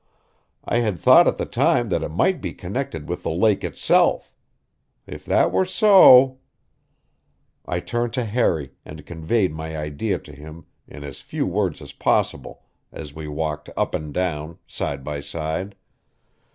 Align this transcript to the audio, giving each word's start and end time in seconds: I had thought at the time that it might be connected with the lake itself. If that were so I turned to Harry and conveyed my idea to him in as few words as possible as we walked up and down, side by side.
I 0.65 0.77
had 0.79 0.99
thought 0.99 1.27
at 1.27 1.37
the 1.37 1.45
time 1.45 1.89
that 1.89 2.01
it 2.01 2.09
might 2.09 2.41
be 2.41 2.53
connected 2.55 3.07
with 3.07 3.21
the 3.21 3.29
lake 3.29 3.63
itself. 3.63 4.33
If 5.05 5.23
that 5.25 5.51
were 5.51 5.63
so 5.63 6.39
I 7.67 7.81
turned 7.81 8.11
to 8.13 8.25
Harry 8.25 8.71
and 8.83 9.05
conveyed 9.05 9.53
my 9.53 9.77
idea 9.77 10.17
to 10.17 10.31
him 10.35 10.65
in 10.87 11.03
as 11.03 11.21
few 11.21 11.45
words 11.45 11.83
as 11.83 11.93
possible 11.93 12.63
as 12.91 13.13
we 13.13 13.27
walked 13.27 13.69
up 13.77 13.93
and 13.93 14.11
down, 14.11 14.57
side 14.65 15.03
by 15.03 15.19
side. 15.19 15.75